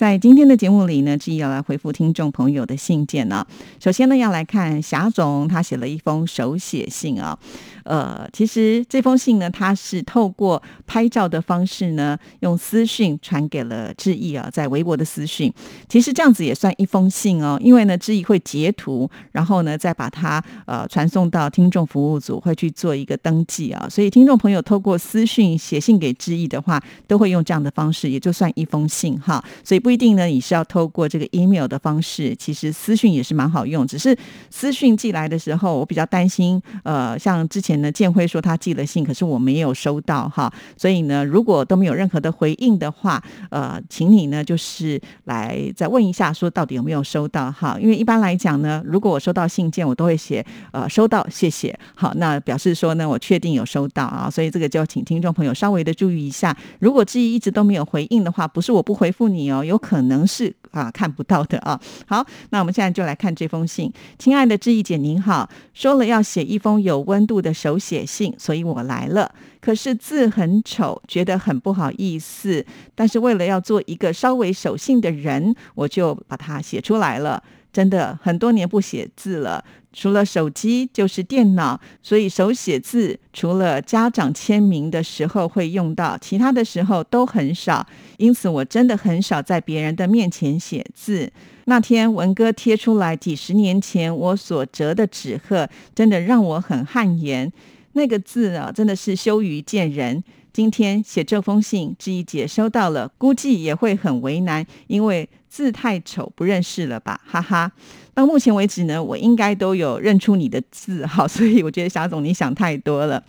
[0.00, 3.46] 在今天的节目里呢，志毅要来回复听众朋友的信件呢。
[3.78, 7.38] 首先呢，要来看霞总他写了一封手写信啊。
[7.84, 15.52] 呃，其实这封信呢，他是透过拍照的方式呢，用私讯传给了志毅啊，在微博的私讯。
[15.86, 23.86] 其实这样子也算一封信哦，因为呢，志毅会截图，然后呢，再把它呃传送到听众服务组，会去做一个登记啊。
[23.90, 29.42] 所以听众朋友透过私讯写信给志毅的话，都会用这样的方式，也就算一封信哈。
[29.64, 33.84] 所以不不一定呢，你是要透过这个 email 的方式，其实私讯也是蛮好用。
[33.84, 34.16] 只是
[34.48, 37.70] 私讯寄来的时候，我比较担心，呃，像之前。
[37.70, 47.78] 前呢，建辉说他寄了信，可是我没有收到哈，所以呢，如果都没有任何的回应的话，呃，请你呢就是来再问一下，说到底有没有收到哈？
[47.80, 61.80] 因为一般来讲呢，如果我收到信件，我都会写呃收到，谢谢，好，那表示说呢我确定有收到啊，所以这个就请听众朋友稍微的注意一下，如果质疑一直都没有回应的话，不是我不回复你哦，有可能是啊看不到的啊。
[62.06, 67.54] 好，那我们现在就来看这封信，亲爱的志毅姐您好，说了要写一封有温度的。
[67.60, 69.34] 手写信，所以我来了。
[69.60, 72.64] 可是字很丑，觉得很不好意思。
[72.94, 77.42] 但是为了要做一个稍微守信的人，我就把它写出来了。
[77.72, 87.86] 真的很多年不写字了，除了手机就是电脑，所以手写字除了家长签名的时候会用到，其他的时候都很少。
[88.16, 91.32] 因此，我真的很少在别人的面前写字。
[91.66, 97.52] 那天文哥贴出来几十年前我所折的纸鹤，真的让我很汗颜。
[97.92, 100.22] 那个字啊，真的是羞于见人。
[100.52, 107.20] 今天写这封信，志怡姐收到了，估计也会很为难，因为字太丑，不认识了吧？
[107.26, 107.72] 哈哈。
[108.14, 113.22] 到目前为止呢，我应该都有认出你的字，好，所以我觉得霞总你想太多了。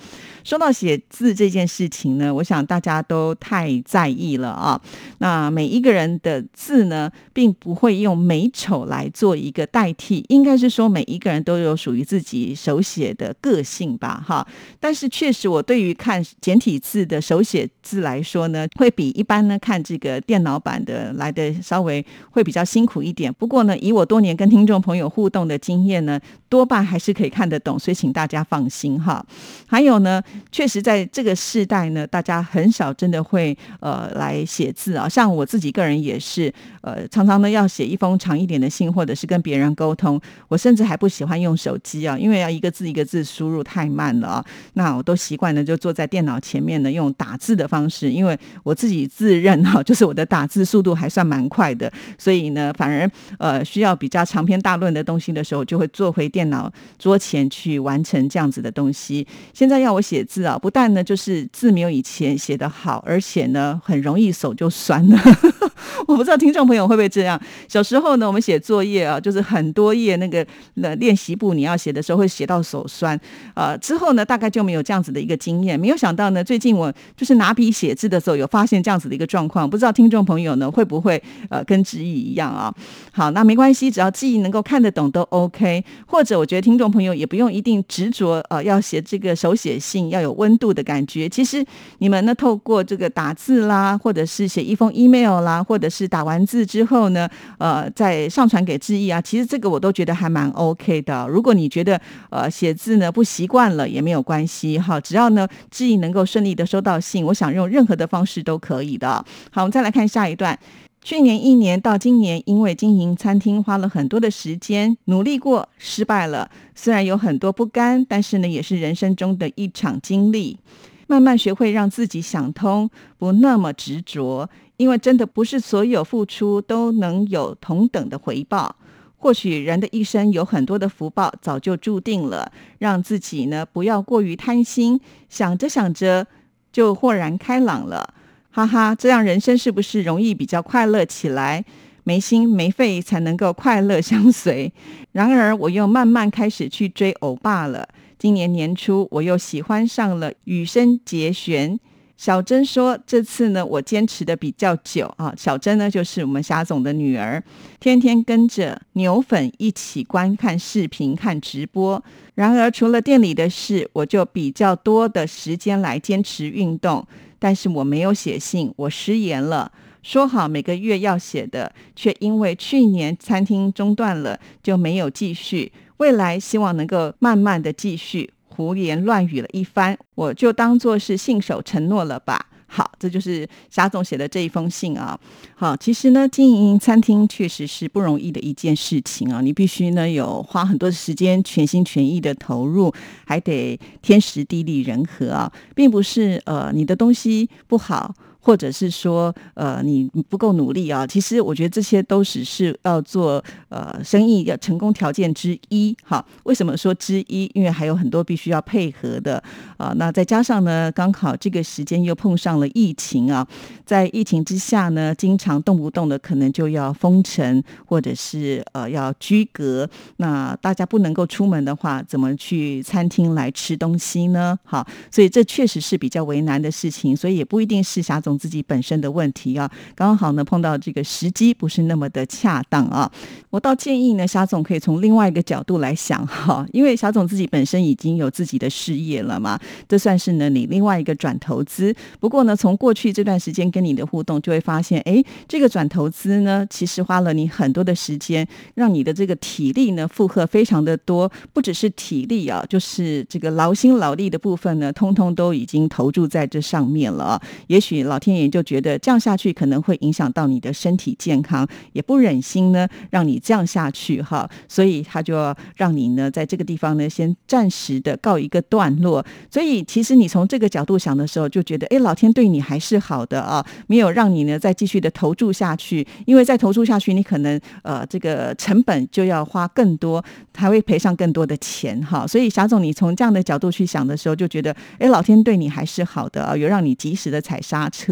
[0.44, 4.82] 说到写字这件事情呢，我想大家都太在意了啊。
[5.20, 14.46] 那每一个人的字呢，并不会用美丑来做一个代替，应该是说每一个人都有属于自己手写的个性吧，哈。
[14.80, 23.32] 但是确实，我对于看简体字的手写字来说呢，会比一般呢看这个电脑版的来的稍微会比较辛苦一点。
[23.34, 26.20] 不过呢，以我多年跟听众朋友互动的经验呢，
[26.50, 29.26] 多半还是可以看得懂，所以请大家放心哈。
[29.68, 30.22] 还有呢。
[30.52, 35.08] 确实，在这个时代呢，大家很少真的会呃来写字啊。
[35.08, 44.46] 像我自己个人也是，呃，常常呢要写一封长一点的信，或者是跟别人沟通，我甚至还不喜欢用手机啊，因为要一个字一个字输入太慢了啊。
[44.74, 59.28] 那我都习惯呢，就坐在电脑前面呢，用打字的方式，因为我自己自认哈， 就是我的打字速度还算蛮快的，所以呢，反而呃需要比较长篇大论的东西的时候，就会坐回电脑桌前去完成这样子的东西。
[59.54, 60.21] 现在要我写。
[60.24, 65.20] 字啊，不但呢就是字没有以前写的好，而且呢很容易手就酸了。
[66.08, 67.40] 我不知道听众朋友会不会这样。
[67.68, 70.46] 小时候呢，我们写作业啊，就是很多页那个
[70.76, 73.20] 那练习簿，你要写的时候会写到手酸
[73.54, 73.76] 啊。
[73.78, 75.80] 之后呢，大概就没有这样子的一个经验。
[75.80, 79.70] 没有想到呢，最近我就是拿笔写字的时候，有发现这样子的一个状况。
[79.70, 82.74] 不知道听众朋友呢会不会呃跟志毅一样啊？
[83.12, 85.84] 好，那没关系，只要记忆能够看得懂都 OK。
[86.08, 91.28] 或者我觉得听众朋友也不用一定执着呃要写这个手写信要有温度的感觉。
[91.28, 91.66] 其实
[91.98, 97.28] 你们呢透过这个打字啦，或者是写一封 email 啦，或者是打完字之后呢，
[97.58, 101.28] 呃，再上传给志毅啊，其实这个我都觉得还蛮 OK 的。
[101.28, 102.00] 如果你觉得
[102.30, 109.24] 呃写字呢不习惯了也没有关系哈，只要呢志毅能够顺利的收到信，我想用任何的方式都可以的。
[109.52, 110.58] 好，我们再来看下一段。
[111.04, 116.50] 去年一年到今年，因为经营餐厅花了很多的时间，努力过，失败了。
[116.76, 120.60] 虽然有很多不甘，但是呢，也是人生中的一场经历。
[121.08, 124.48] 慢慢学会让自己想通，不那么执着。
[124.78, 128.76] 因为真的不是所有付出都能有同等的回报，
[129.18, 135.00] 或许人的一生有很多的福报早就注定了，让自己呢不要过于贪心，
[135.30, 136.26] 想着想着
[136.72, 138.14] 就豁然开朗了，
[138.52, 141.64] 哈哈，这样人生是不是容易比较快乐起来？
[142.04, 144.72] 没心没肺才能够快乐相随。
[145.12, 147.88] 然而我又慢慢开始去追欧巴了，
[148.18, 151.80] 今年年初我又喜欢上了羽生结弦。
[152.18, 155.34] 小珍说：“这次呢，我坚持的比较久啊。
[155.36, 157.44] 小珍呢，就是我们霞总的女儿，
[157.80, 162.04] 天天跟着牛粉一起观看视频、看直播。
[162.36, 167.08] 然而，除了店里的事，我就比较多的时间来坚持运动。
[167.42, 169.72] 但是我没有写信，我失言了。
[170.04, 175.72] 说好每个月要写的，却因为去年餐厅中断了，就没有继续。
[175.98, 182.48] 未来希望能够慢慢的继续。”胡言乱语了一番，我就当做是信守承诺了吧。
[182.74, 185.20] 好，这就是霞总写的这一封信啊。
[185.56, 189.42] 好，其实呢，经营餐厅确实是不容易的一件事情啊。
[189.42, 192.94] 你必须呢有花很多的时间，全心全意的投入，
[193.26, 198.16] 还得天时地利人和啊，并不是呃你的东西不好。
[198.42, 201.06] 或者是说，呃，你不够努力啊？
[201.06, 205.96] 其实我觉得这些都只是要做呃生意要成功条件之一。
[206.04, 207.50] 哈，为什么说之一？
[207.54, 209.42] 因为还有很多必须要配合的
[209.78, 209.94] 啊。
[209.96, 213.48] 那再加上呢，刚好这个时间又碰上了疫情啊，
[213.86, 219.88] 在疫情之下呢，经常动不动的可能就要封城，或者是呃要居隔。
[220.18, 224.58] 那大家不能够出门的话，怎么去餐厅来吃东西呢？
[224.64, 227.16] 好，所以这确实是比较为难的事情。
[227.16, 228.31] 所以也不一定是霞总。
[228.38, 233.12] 自己本身的问题啊，刚好呢碰到这个时机不是那么的恰当啊。
[233.50, 241.94] 我倒建议呢，霞总可以从另外一个角度来想哈，因为霞总自己本身已经有自己的事业了嘛，这算是呢你另外一个转投资。
[242.22, 257.42] 不过呢，从过去这段时间跟你的互动，就会发现，哎，这个转投资呢，其实花了你很多的时间，让你的这个体力呢负荷非常的多，不只是体力啊，就是这个劳心劳力的部分呢，通通都已经投注在这上面了啊。
[257.68, 258.21] 也许老。
[258.22, 269.26] 天爷就觉得这样下去可能会影响到你的身体健康，也不忍心呢让你这样下去哈，所以他就要让你呢在这个地方呢先暂时的告一个段落。
[269.50, 280.24] 所以其实你从这个角度想的时候，就觉得哎，老天对你还是好的啊，没有让你呢再继续的投注下去，因为再投注下去，你可能呃这个成本就要花更多，
[280.56, 282.28] 还会赔上更多的钱哈。
[282.28, 288.11] 所以霞总，你从这样的角度去想的时候，就觉得哎，老天对你还是好的啊，有让你及时的踩刹车。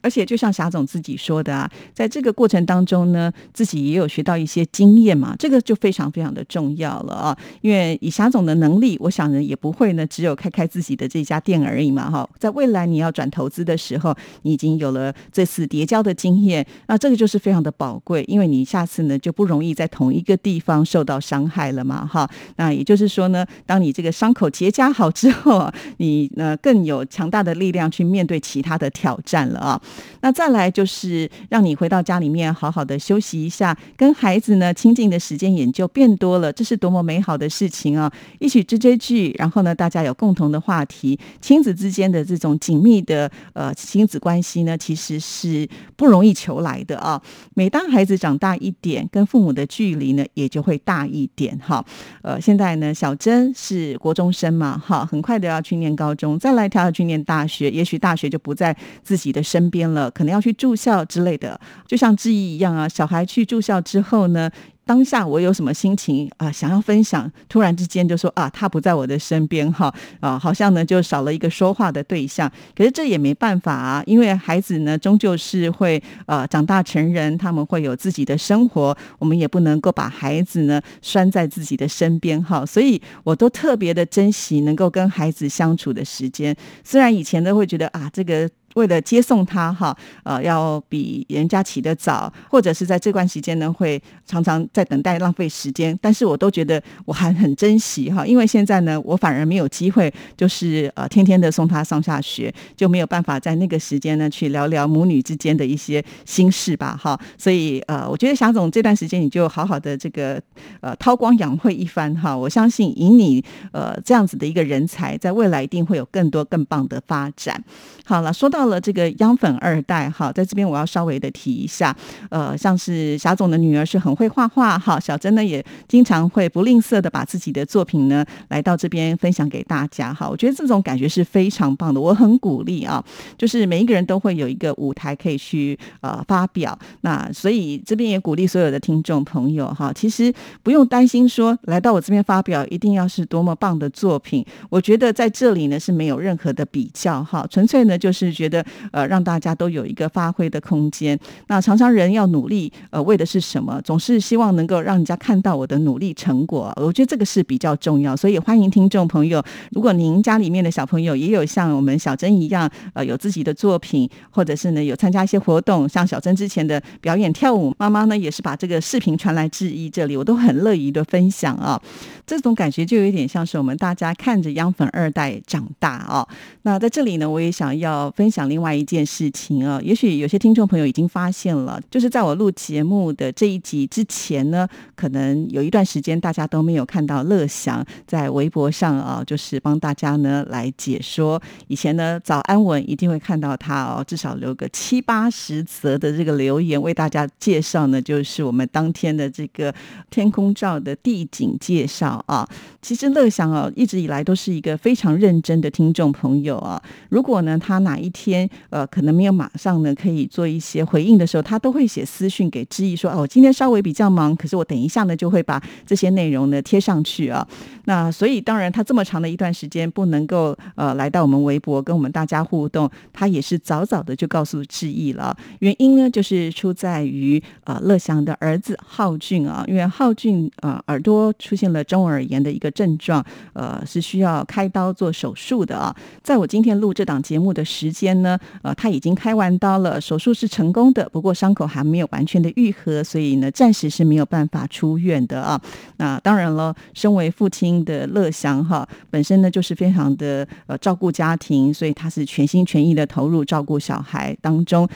[0.00, 7.38] 而且，就像霞总自己说的啊，在这个过程当中呢，自己也有学到一些经验嘛，这个就非常非常的重要了啊。
[7.60, 12.28] 因为以霞总的能力，我想呢也不会呢只有开开自己的这家店而已嘛哈。
[12.38, 22.28] 在未来你要转投资的时候，你已经有了这次叠交的经验，那这个就是非常的宝贵，因为你下次呢就不容易在同一个地方受到伤害了嘛哈。
[22.56, 29.35] 那也就是说呢，当你这个伤口结痂好之后，你呢更有强大的力量去面对其他的挑战。
[29.48, 29.82] 了啊，
[30.20, 38.10] 那再来就是让你回到家里面好好的休息一下，跟孩子呢亲近的时间也就变多了，这是多么美好的事情啊！
[38.38, 47.20] 一起追追剧，然后呢，大家有共同的话题，亲子之间的这种紧密的呃亲子关系呢，其实是不容易求来的啊。
[47.54, 51.84] 每当孩子长大一点，跟父母的距离呢也就会大一点哈。
[52.22, 59.25] 呃，现在呢，小珍是国中生嘛，哈，很快的要去念高中，再来他要去念大学，也许大学就不再自己。
[59.26, 62.88] 己的身边了，可能要去住校之类的，就像志毅一样啊。
[62.88, 64.50] 小孩去住校之后呢？
[64.86, 66.48] 当下我有什么心情啊？
[66.52, 72.48] 想要分享，突然之间就说啊，他不在我的身边哈啊，好像呢就少了一个说话的对象。
[72.72, 82.64] 可是这也没办法啊，因为孩子呢终究是会呃长大成人，他们会有自己的生活，我们也不能够把孩子呢拴在自己的身边哈。
[82.64, 86.54] 所以我都特别的珍惜能够跟孩子相处的时间。
[86.84, 88.48] 虽然以前都会觉得啊，这个。
[88.76, 95.98] 为了接送他哈，呃，要比人家起得早，或者是在这段时间呢，会常常在等待浪费时间。
[96.02, 107.18] 但是我都觉得我还很珍惜哈，因为现在呢，我反而没有机会，就是呃，天天的送他上下学，就没有办法在那个时间呢去聊聊母女之间的一些心事吧哈。
[107.38, 110.38] 所以呃，我觉得霞总这段时间你就好好的这个
[110.82, 112.36] 呃韬光养晦一番哈。
[112.36, 113.42] 我相信以你
[113.72, 117.64] 呃这样子的一个人才，在未来一定会有更多更棒的发展。
[118.04, 118.65] 好了，说到。
[118.68, 121.94] 了这个央粉二代哈，在这边我要稍微的提一下，
[122.30, 133.04] 呃，像是霞总的女儿是很会画画哈，小珍呢也经常会不吝啬的把自己的作品呢来到这边分享给大家哈，我觉得这种感觉是非常棒的，我很鼓励啊，
[133.36, 140.32] 就是每一个人都会有一个舞台可以去呃发表，那所以这边也鼓励所有的听众朋友哈，其实
[140.62, 148.55] 不用担心说来到我这边发表一定要是多么棒的作品，我觉得在这里呢是没有任何的比较哈，纯粹呢就是觉得。
[148.92, 151.18] 呃让大家都有一个发挥的空间。
[151.48, 153.80] 那常常人要努力，呃，为的是什么？
[153.82, 156.72] 总是希望能够让人家看到我的努力成果。
[156.76, 171.80] 我觉得这个是比较重要，所以欢迎听众朋友，如果您家里面的小朋友也有像我们小珍一样，呃，有自己的作品，或者是呢有参加一些活动，像小珍之前的表演跳舞，妈妈呢也是把这个视频传来致意，这里我都很乐意的分享啊。
[172.26, 176.26] 这种感觉就有点像是我们大家看着央粉二代长大啊。
[176.62, 179.80] 那在这里呢，我也想要分享另外一件事情啊。
[179.82, 191.40] 也许有些听众朋友已经发现了，就是在我录节目的这一集之前呢，可能有一段时间大家都没有看到乐祥在微博上啊，就是帮大家呢来解说。
[191.68, 199.74] 以前呢，早安文一定会看到他哦，至少留个七八十则的这个留言，为大家介绍呢，就是我们当天的这个
[200.10, 202.48] 天空照的地景介绍啊。
[202.82, 206.82] 其实乐祥啊，一直以来都是一个非常认真的听众朋友啊。
[207.08, 217.46] 如果呢，他哪一天天呃，可能没有马上呢可以做一些回应的时候，他都会写私讯给志毅说：“哦，今天稍微比较忙，可是我等一下呢就会把这些内容呢贴上去啊。”
[217.88, 225.36] 那所以当然，他这么长的一段时间不能够呃来到我们微博跟我们大家互动，他也是早早的就告诉志毅了。
[225.60, 235.94] 原因呢，就是出在于呃乐祥的儿子浩俊啊，因为浩俊呃耳朵出现了中耳炎的一个症状，呃是需要开刀做手术的啊。
[236.24, 245.60] 在我今天录这档节目的时间呢，呃他已经开完刀了，手术是成功的，不过伤口还没有完全的愈合，所以呢暂时是没有办法出院的啊。
[245.96, 254.88] 那当然了，身为父亲的乐祥哈，本身呢就是非常的呃照顾家庭，所以他是全心全意的投入照顾小孩当中，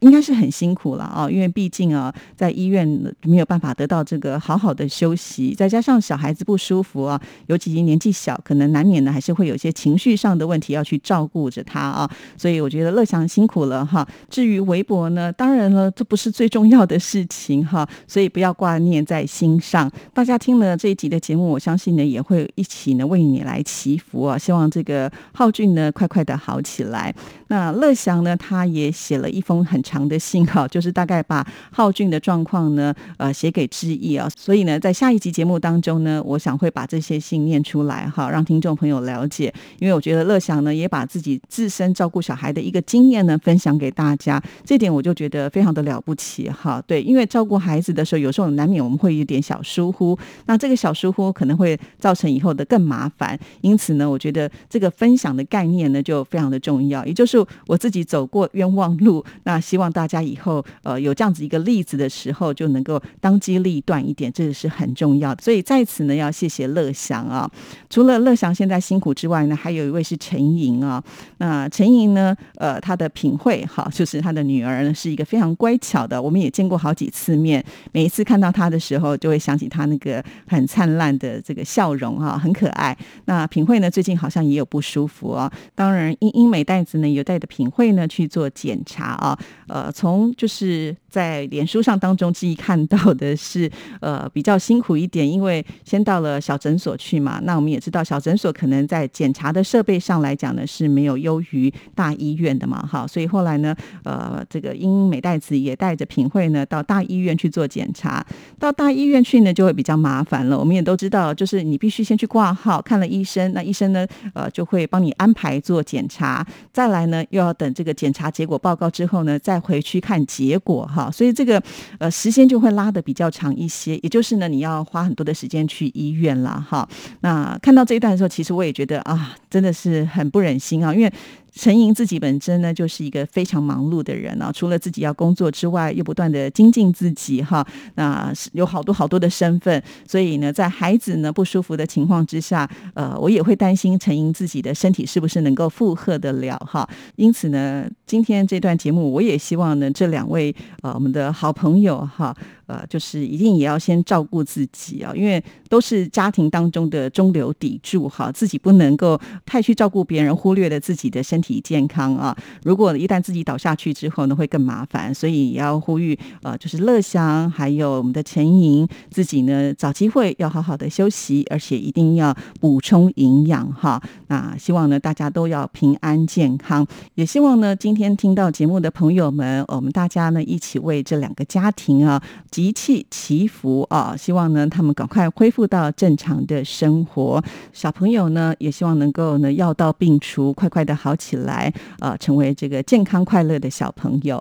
[0.00, 2.86] 应该是很辛苦了啊，因为毕竟啊在医院
[3.22, 14.06] 没有办法得到这个好好的休息，再加上小孩子不舒服啊，尤其年纪小，可能难免呢还是会有一些情绪上的问题要去照顾着他啊，所以我觉得乐祥辛苦了哈。
[14.30, 19.90] 至于微博呢，当然了，这不是最重要的事情哈，所以不要挂念在心上。
[20.14, 27.14] 大家听了这一集的节目，我相信呢也会一起呢为你来祈福啊，希望这个浩俊呢快快的好起来。
[27.48, 46.82] 那乐祥呢，他也写了一封很长的信哈，就是大概把浩俊的状况呢呃写给志毅啊，所以呢在下一集节目当中呢，我想会把这些信念出来哈，让听众朋友了解，因为我觉得乐祥呢也把自己自身照顾小孩的一个经验呢分享给大家，这点我就觉得非常的了不起哈。
[46.86, 65.42] 对，因为照顾孩子的时候，有时候难免我们会有点小疏忽，那这个小疏忽可能会造成以后的更麻烦，因此呢，我觉得这个分享的概念呢就非常的重要，也就是我自己走过冤枉路，那希望大家以后呃有这样子一个例子的时候，就能够当机立断一点，这个是很重要的。
[65.42, 67.50] 所以在此呢，要谢谢乐祥啊。
[67.90, 71.02] 除了乐祥现在辛苦之外呢，还有一位是陈莹啊。
[71.38, 82.96] 那陈莹呢，呃，她的品慧哈，就是她的女儿呢，是一个非常乖巧的，我们也见过好几次面，每一次看到她的时候，就会想起她那个很灿烂的这个笑容哈，很可爱。
[83.26, 85.52] 那品慧呢，最近好像也有不舒服啊。
[85.74, 89.38] 当然，英英美袋子呢，有带着品慧呢去做检查啊。
[89.66, 93.70] 呃，从就是在脸书上当中，记忆看到的是，
[94.00, 97.40] 呃，比较辛苦一点，因为先到了小诊所去嘛。
[97.44, 103.06] 那我们也知道，小诊所可能在检查的设备上来讲呢，是没有优于大医医院的嘛，哈。
[103.06, 108.24] 所以后来呢，呃，这个英美代子也带着品慧呢到大医院去做检查。
[108.58, 110.58] 到大医院去呢，就会比较麻烦了。
[110.58, 116.46] 我们也都知道，就是你必须先去挂号，看了医生，那医生呢，呃，就会帮你安排做检查。
[116.72, 121.10] 再来呢，又要等这个检查结果报告之后呢，再回去看结果，哈。
[121.10, 121.62] 所以这个
[121.98, 123.96] 呃时间就会拉的比较长一些。
[123.98, 126.88] 也就是呢，你要花很多的时间去医院了，哈。
[127.20, 131.12] 那看到这一段的时候，其实我也觉得啊，真的是很不忍心啊，因为。
[131.56, 137.64] 陈莹自己本身呢，就是一个非常忙碌的人啊，除了自己要工作之外，又不断的精进自己哈。
[137.94, 146.88] 那有好多好多的身份，所以呢，在孩子呢不舒服的情况之下，呃，我也会担心陈莹自己的身体是不是能够负荷得了哈。
[147.14, 159.16] 因此呢，今天这段节目，我也希望呢，这两位呃我们的好朋友哈，呃，就是一定也要先照顾自己啊，因为都是家庭当中的中流砥柱哈，自己不能够
[159.46, 161.44] 太去照顾别人，忽略了自己的身。
[161.44, 162.34] 体健康啊！
[162.62, 174.02] 如果一旦自己倒下去之后呢，会更麻烦，所以也要呼吁呃，就是乐祥还有我们的陈莹自己呢，找机会要好好的休息，而且一定要补充营养哈。
[174.28, 182.22] 那希望呢，大家都要平安健康，也希望呢，今天听到节目的朋友们，我们大家呢一起为这两个家庭啊
[182.54, 187.42] 集气祈福啊，希望呢他们赶快恢复到正常的生活。
[187.72, 194.40] 小朋友呢也希望能够呢药到病除，快快的好起来，呃，成为这个健康快乐的小朋友。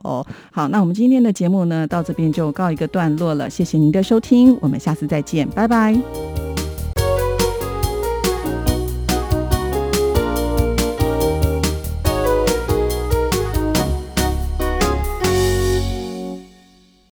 [0.51, 6.52] 好，那我们今天的节目呢到这边就告一个段落了，谢谢您的收听，我们下次再见，拜拜。